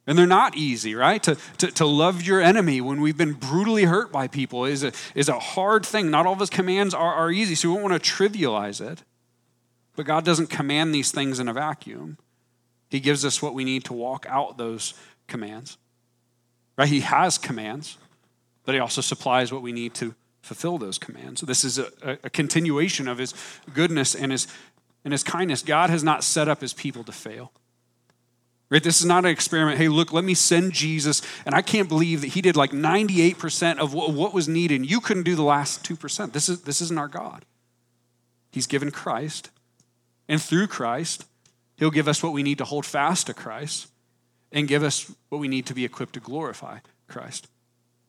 [0.05, 1.23] And they're not easy, right?
[1.23, 4.91] To, to, to love your enemy when we've been brutally hurt by people is a,
[5.15, 6.11] is a hard thing.
[6.11, 9.03] Not all of his commands are, are easy, so we don't want to trivialize it.
[9.95, 12.17] But God doesn't command these things in a vacuum.
[12.93, 14.93] He gives us what we need to walk out those
[15.27, 15.77] commands.
[16.77, 16.87] Right?
[16.87, 17.97] He has commands
[18.65, 21.41] but he also supplies what we need to fulfill those commands.
[21.41, 21.89] So this is a,
[22.23, 23.33] a, continuation of his
[23.73, 24.47] goodness and his,
[25.03, 25.61] and his kindness.
[25.61, 27.51] God has not set up his people to fail.
[28.69, 28.83] Right?
[28.83, 29.77] This is not an experiment.
[29.77, 31.21] Hey, look, let me send Jesus.
[31.45, 34.89] And I can't believe that he did like 98% of what, what was needed.
[34.89, 36.33] You couldn't do the last 2%.
[36.33, 37.45] This, is, this isn't our God.
[38.51, 39.49] He's given Christ.
[40.27, 41.25] And through Christ,
[41.77, 43.87] he'll give us what we need to hold fast to Christ
[44.51, 47.47] and give us what we need to be equipped to glorify Christ.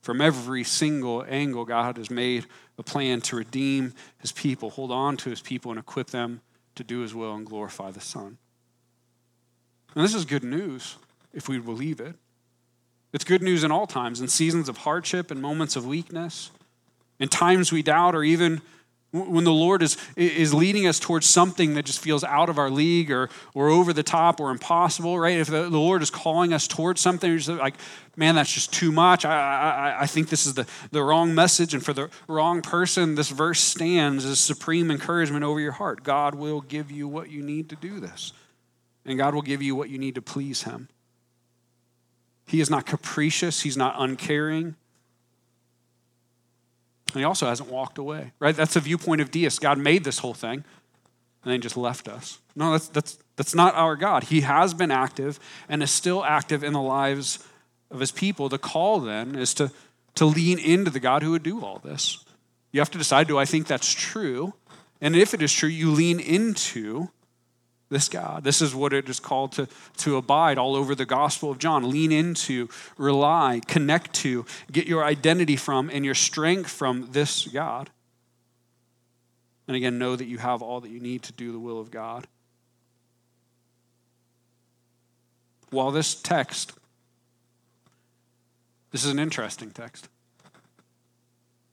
[0.02, 2.46] From every single angle, God has made
[2.78, 6.42] a plan to redeem his people, hold on to his people, and equip them
[6.74, 8.36] to do his will and glorify the Son.
[9.94, 10.96] And this is good news
[11.32, 12.16] if we believe it.
[13.14, 16.50] It's good news in all times, in seasons of hardship and moments of weakness,
[17.20, 18.60] in times we doubt, or even
[19.14, 22.68] when the Lord is, is leading us towards something that just feels out of our
[22.68, 25.38] league or, or over the top or impossible, right?
[25.38, 27.76] If the, the Lord is calling us towards something, you're just like,
[28.16, 29.24] man, that's just too much.
[29.24, 31.74] I, I, I think this is the, the wrong message.
[31.74, 36.02] And for the wrong person, this verse stands as supreme encouragement over your heart.
[36.02, 38.32] God will give you what you need to do this,
[39.06, 40.88] and God will give you what you need to please Him.
[42.48, 44.74] He is not capricious, He's not uncaring.
[47.14, 48.54] And he also hasn't walked away, right?
[48.54, 49.58] That's a viewpoint of deists.
[49.58, 50.64] God made this whole thing
[51.44, 52.38] and then just left us.
[52.56, 54.24] No, that's, that's, that's not our God.
[54.24, 57.38] He has been active and is still active in the lives
[57.90, 58.48] of his people.
[58.48, 59.70] The call then is to,
[60.16, 62.24] to lean into the God who would do all this.
[62.72, 64.54] You have to decide do I think that's true?
[65.00, 67.08] And if it is true, you lean into
[67.94, 68.44] this God.
[68.44, 71.88] This is what it is called to, to abide all over the Gospel of John.
[71.88, 77.88] Lean into, rely, connect to, get your identity from and your strength from this God.
[79.66, 81.90] And again, know that you have all that you need to do the will of
[81.90, 82.26] God.
[85.70, 86.72] While this text,
[88.90, 90.08] this is an interesting text.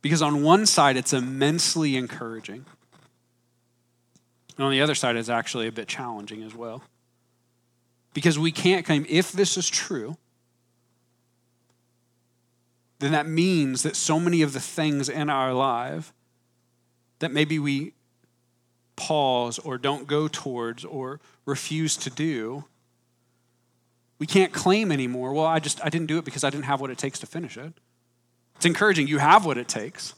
[0.02, 2.66] Because on one side, it's immensely encouraging.
[4.58, 6.84] And on the other side, it's actually a bit challenging as well.
[8.14, 10.18] Because we can't claim, if this is true,
[13.00, 16.14] then that means that so many of the things in our life
[17.20, 17.94] that maybe we
[18.96, 22.66] pause or don't go towards or refuse to do,
[24.20, 26.80] we can't claim anymore, well, I just I didn't do it because I didn't have
[26.80, 27.74] what it takes to finish it.
[28.58, 29.08] It's encouraging.
[29.08, 30.14] You have what it takes,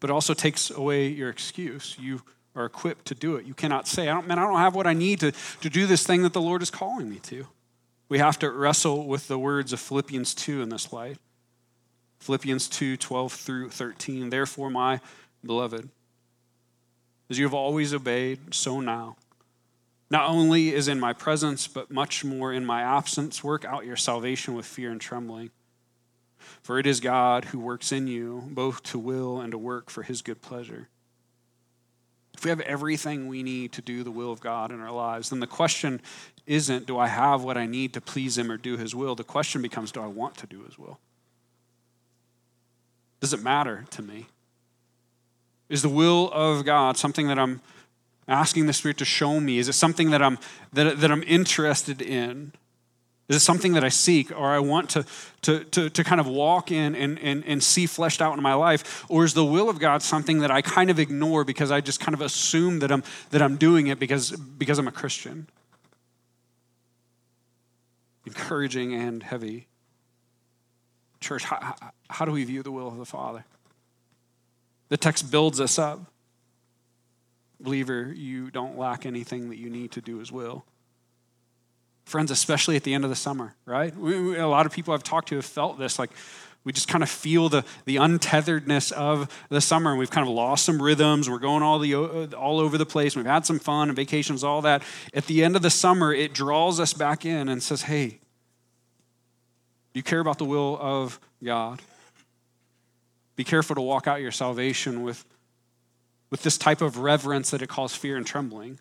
[0.00, 1.96] but it also takes away your excuse.
[2.00, 2.22] You
[2.58, 3.46] are equipped to do it.
[3.46, 5.86] You cannot say, I don't, man, I don't have what I need to, to do
[5.86, 7.46] this thing that the Lord is calling me to.
[8.08, 11.18] We have to wrestle with the words of Philippians 2 in this light.
[12.20, 14.30] Philippians 2 12 through 13.
[14.30, 15.00] Therefore, my
[15.44, 15.88] beloved,
[17.30, 19.16] as you have always obeyed, so now.
[20.10, 23.96] Not only is in my presence, but much more in my absence, work out your
[23.96, 25.50] salvation with fear and trembling.
[26.62, 30.02] For it is God who works in you, both to will and to work for
[30.02, 30.88] his good pleasure.
[32.38, 35.30] If we have everything we need to do the will of God in our lives,
[35.30, 36.00] then the question
[36.46, 39.16] isn't, do I have what I need to please Him or do His will?
[39.16, 41.00] The question becomes, do I want to do His will?
[43.18, 44.26] Does it matter to me?
[45.68, 47.60] Is the will of God something that I'm
[48.28, 49.58] asking the Spirit to show me?
[49.58, 50.38] Is it something that I'm,
[50.72, 52.52] that, that I'm interested in?
[53.28, 55.04] Is it something that I seek or I want to,
[55.42, 58.54] to, to, to kind of walk in and, and, and see fleshed out in my
[58.54, 59.04] life?
[59.10, 62.00] Or is the will of God something that I kind of ignore because I just
[62.00, 65.46] kind of assume that I'm, that I'm doing it because, because I'm a Christian?
[68.24, 69.66] Encouraging and heavy.
[71.20, 71.74] Church, how,
[72.08, 73.44] how do we view the will of the Father?
[74.88, 76.00] The text builds us up.
[77.60, 80.64] Believer, you don't lack anything that you need to do His will.
[82.08, 83.94] Friends, especially at the end of the summer, right?
[83.94, 86.10] We, we, a lot of people I've talked to have felt this like
[86.64, 90.32] we just kind of feel the, the untetheredness of the summer and we've kind of
[90.32, 93.58] lost some rhythms we're going all, the, uh, all over the place we've had some
[93.58, 94.82] fun and vacations all that.
[95.12, 98.20] At the end of the summer it draws us back in and says hey
[99.92, 101.82] you care about the will of god.
[103.36, 105.26] Be careful to walk out your salvation with,
[106.30, 108.78] with this type of reverence that it calls fear and trembling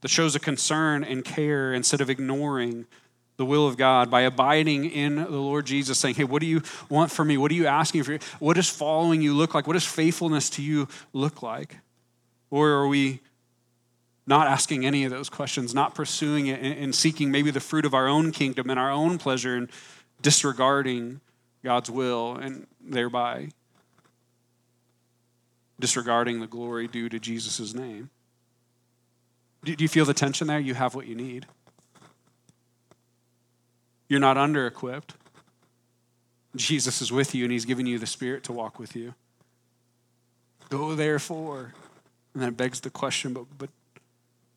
[0.00, 2.86] that shows a concern and care instead of ignoring
[3.36, 6.62] the will of God by abiding in the Lord Jesus, saying, Hey, what do you
[6.88, 7.36] want from me?
[7.36, 8.18] What are you asking for?
[8.40, 9.66] What does following you look like?
[9.66, 11.76] What does faithfulness to you look like?
[12.50, 13.20] Or are we
[14.26, 17.94] not asking any of those questions, not pursuing it and seeking maybe the fruit of
[17.94, 19.70] our own kingdom and our own pleasure and
[20.20, 21.20] disregarding
[21.62, 23.48] God's will and thereby
[25.80, 28.10] disregarding the glory due to Jesus' name?
[29.64, 30.58] Do you feel the tension there?
[30.58, 31.46] You have what you need.
[34.08, 35.14] You're not under equipped.
[36.56, 39.14] Jesus is with you and he's given you the Spirit to walk with you.
[40.70, 41.74] Go therefore.
[42.34, 43.70] And that begs the question, but but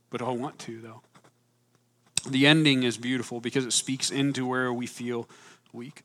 [0.09, 1.01] but I want to though.
[2.29, 5.27] The ending is beautiful because it speaks into where we feel
[5.73, 6.03] weak.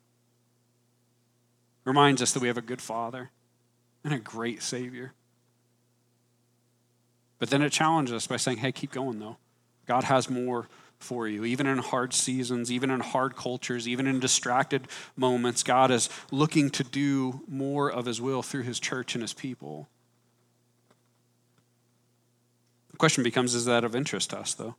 [1.85, 3.31] Reminds us that we have a good father
[4.03, 5.13] and a great savior.
[7.39, 9.37] But then it challenges us by saying, hey, keep going though.
[9.87, 10.67] God has more
[10.99, 11.45] for you.
[11.45, 16.71] Even in hard seasons, even in hard cultures, even in distracted moments, God is looking
[16.71, 19.89] to do more of His will through His church and His people.
[22.91, 24.75] The question becomes is that of interest to us, though?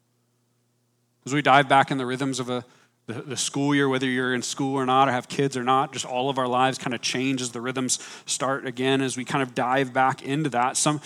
[1.26, 2.66] As we dive back in the rhythms of a,
[3.06, 6.06] the, school year, whether you're in school or not, or have kids or not, just
[6.06, 9.42] all of our lives kind of change as the rhythms start again, as we kind
[9.42, 10.76] of dive back into that.
[10.76, 11.00] Some,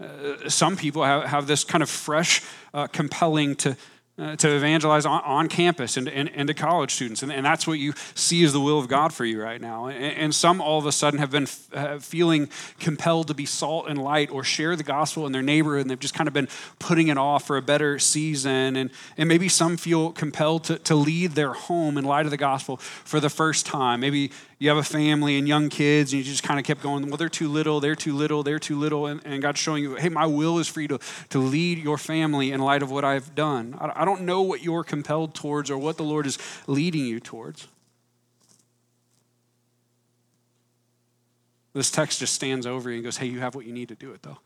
[0.00, 2.42] uh, some people have, have this kind of fresh,
[2.72, 3.76] uh, compelling to
[4.18, 7.22] uh, to evangelize on, on campus and, and, and, to college students.
[7.22, 9.86] And, and, that's what you see as the will of God for you right now.
[9.86, 12.48] And, and some all of a sudden have been f- uh, feeling
[12.80, 16.00] compelled to be salt and light or share the gospel in their neighborhood, and they've
[16.00, 16.48] just kind of been
[16.80, 18.74] putting it off for a better season.
[18.74, 22.36] And, and maybe some feel compelled to, to lead their home in light of the
[22.36, 24.00] gospel for the first time.
[24.00, 27.06] Maybe you have a family and young kids, and you just kind of kept going,
[27.06, 29.06] well, they're too little, they're too little, they're too little.
[29.06, 30.98] And, and God's showing you, hey, my will is for you to,
[31.30, 33.76] to lead your family in light of what I've done.
[33.80, 37.20] I, I don't know what you're compelled towards or what the Lord is leading you
[37.20, 37.68] towards.
[41.72, 43.94] This text just stands over you and goes, hey, you have what you need to
[43.94, 44.38] do it, though.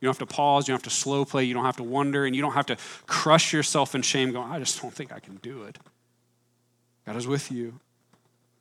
[0.00, 1.84] You don't have to pause, you don't have to slow play, you don't have to
[1.84, 5.12] wonder, and you don't have to crush yourself in shame going, I just don't think
[5.12, 5.78] I can do it.
[7.06, 7.78] God is with you.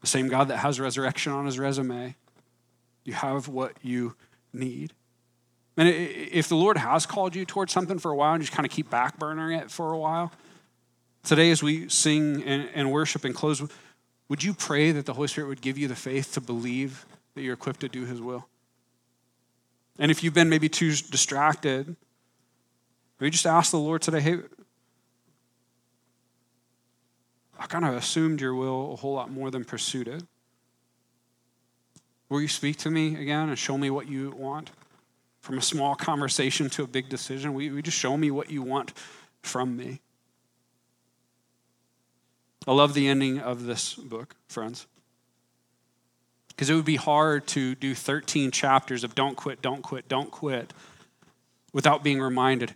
[0.01, 2.15] The same God that has resurrection on his resume.
[3.03, 4.15] You have what you
[4.53, 4.93] need.
[5.77, 8.55] And if the Lord has called you towards something for a while and you just
[8.55, 10.31] kind of keep backburnering it for a while,
[11.23, 13.61] today as we sing and, worship and close,
[14.27, 17.41] would you pray that the Holy Spirit would give you the faith to believe that
[17.41, 18.47] you're equipped to do his will?
[19.97, 21.95] And if you've been maybe too distracted,
[23.19, 24.37] we just ask the Lord today, hey,
[27.61, 30.23] I kind of assumed your will a whole lot more than pursued it.
[32.27, 34.71] Will you speak to me again and show me what you want?
[35.41, 38.63] From a small conversation to a big decision, will you just show me what you
[38.63, 38.93] want
[39.43, 40.01] from me?
[42.67, 44.87] I love the ending of this book, friends.
[46.47, 50.31] Because it would be hard to do 13 chapters of don't quit, don't quit, don't
[50.31, 50.73] quit
[51.73, 52.73] without being reminded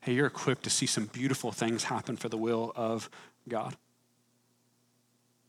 [0.00, 3.08] hey, you're equipped to see some beautiful things happen for the will of
[3.48, 3.76] God.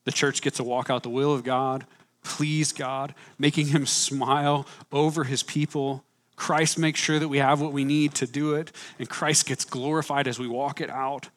[0.05, 1.85] The church gets to walk out the will of God,
[2.23, 6.03] please God, making him smile over his people.
[6.35, 9.65] Christ makes sure that we have what we need to do it, and Christ gets
[9.65, 11.29] glorified as we walk it out.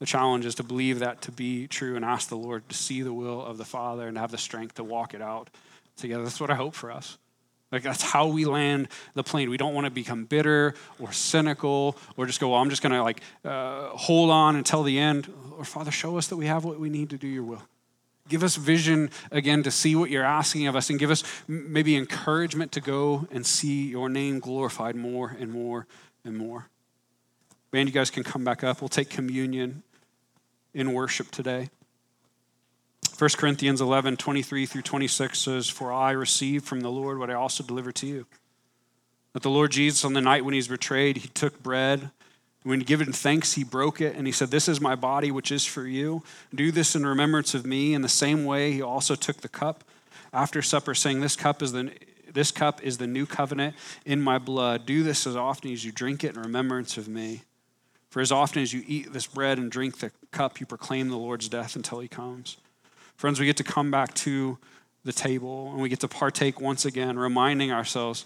[0.00, 3.02] The challenge is to believe that to be true and ask the Lord to see
[3.02, 5.50] the will of the Father and have the strength to walk it out
[5.96, 6.24] together.
[6.24, 7.18] That's what I hope for us.
[7.72, 9.48] Like that's how we land the plane.
[9.48, 12.92] We don't want to become bitter or cynical or just go, well, I'm just going
[12.92, 15.32] to like uh, hold on until the end.
[15.56, 17.62] Or Father, show us that we have what we need to do your will.
[18.28, 21.96] Give us vision again to see what you're asking of us and give us maybe
[21.96, 25.86] encouragement to go and see your name glorified more and more
[26.24, 26.68] and more.
[27.72, 28.80] Man, you guys can come back up.
[28.80, 29.82] We'll take communion
[30.74, 31.70] in worship today.
[33.20, 37.34] 1 Corinthians 11, 23 through 26 says, For I received from the Lord what I
[37.34, 38.26] also delivered to you.
[39.34, 42.12] That the Lord Jesus, on the night when he's betrayed, he took bread.
[42.62, 45.52] When he given thanks, he broke it, and he said, This is my body, which
[45.52, 46.22] is for you.
[46.54, 47.92] Do this in remembrance of me.
[47.92, 49.84] In the same way, he also took the cup
[50.32, 51.92] after supper, saying, This cup is the
[52.32, 54.86] this cup is the new covenant in my blood.
[54.86, 57.42] Do this as often as you drink it in remembrance of me.
[58.08, 61.18] For as often as you eat this bread and drink the cup, you proclaim the
[61.18, 62.56] Lord's death until he comes.
[63.20, 64.56] Friends, we get to come back to
[65.04, 68.24] the table and we get to partake once again, reminding ourselves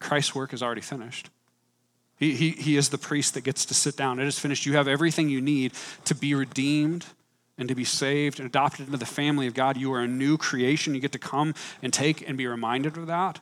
[0.00, 1.30] Christ's work is already finished.
[2.16, 4.18] He, he, he is the priest that gets to sit down.
[4.18, 4.66] It is finished.
[4.66, 5.74] You have everything you need
[6.06, 7.06] to be redeemed
[7.58, 9.76] and to be saved and adopted into the family of God.
[9.76, 10.96] You are a new creation.
[10.96, 13.38] You get to come and take and be reminded of that.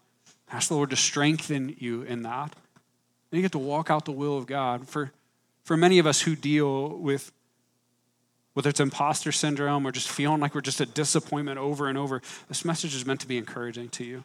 [0.52, 2.54] Ask the Lord to strengthen you in that.
[3.32, 4.88] And you get to walk out the will of God.
[4.88, 5.10] For,
[5.64, 7.32] for many of us who deal with
[8.54, 12.20] whether it's imposter syndrome or just feeling like we're just a disappointment over and over,
[12.48, 14.24] this message is meant to be encouraging to you.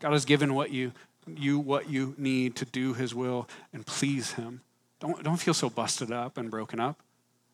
[0.00, 0.92] God has given what you,
[1.26, 4.60] you what you need to do his will and please him.
[5.00, 6.98] Don't, don't feel so busted up and broken up.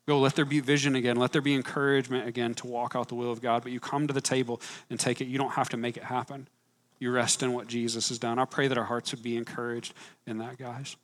[0.07, 1.17] Go, let there be vision again.
[1.17, 3.63] Let there be encouragement again to walk out the will of God.
[3.63, 5.27] But you come to the table and take it.
[5.27, 6.49] You don't have to make it happen.
[6.99, 8.39] You rest in what Jesus has done.
[8.39, 9.95] I pray that our hearts would be encouraged
[10.27, 10.97] in that, guys.